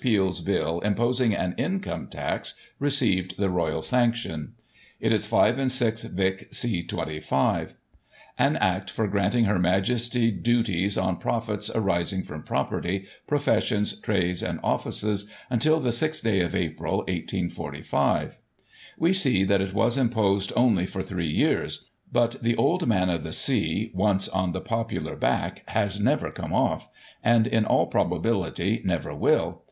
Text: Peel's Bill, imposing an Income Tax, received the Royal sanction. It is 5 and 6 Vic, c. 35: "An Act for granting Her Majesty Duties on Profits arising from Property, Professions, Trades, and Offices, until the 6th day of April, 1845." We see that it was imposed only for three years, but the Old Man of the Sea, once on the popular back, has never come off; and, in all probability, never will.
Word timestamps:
Peel's 0.00 0.40
Bill, 0.40 0.78
imposing 0.82 1.34
an 1.34 1.56
Income 1.58 2.06
Tax, 2.06 2.54
received 2.78 3.36
the 3.36 3.50
Royal 3.50 3.82
sanction. 3.82 4.52
It 5.00 5.10
is 5.12 5.26
5 5.26 5.58
and 5.58 5.72
6 5.72 6.04
Vic, 6.04 6.54
c. 6.54 6.82
35: 6.82 7.74
"An 8.38 8.54
Act 8.58 8.90
for 8.90 9.08
granting 9.08 9.46
Her 9.46 9.58
Majesty 9.58 10.30
Duties 10.30 10.96
on 10.96 11.16
Profits 11.16 11.68
arising 11.70 12.22
from 12.22 12.44
Property, 12.44 13.06
Professions, 13.26 13.98
Trades, 14.00 14.40
and 14.40 14.60
Offices, 14.62 15.28
until 15.50 15.80
the 15.80 15.90
6th 15.90 16.22
day 16.22 16.42
of 16.42 16.54
April, 16.54 16.98
1845." 17.08 18.38
We 18.98 19.12
see 19.12 19.42
that 19.42 19.60
it 19.60 19.74
was 19.74 19.98
imposed 19.98 20.52
only 20.54 20.86
for 20.86 21.02
three 21.02 21.26
years, 21.32 21.88
but 22.12 22.40
the 22.40 22.54
Old 22.54 22.86
Man 22.86 23.10
of 23.10 23.24
the 23.24 23.32
Sea, 23.32 23.90
once 23.92 24.28
on 24.28 24.52
the 24.52 24.60
popular 24.60 25.16
back, 25.16 25.64
has 25.70 25.98
never 25.98 26.30
come 26.30 26.52
off; 26.52 26.88
and, 27.20 27.48
in 27.48 27.64
all 27.64 27.88
probability, 27.88 28.80
never 28.84 29.12
will. 29.12 29.64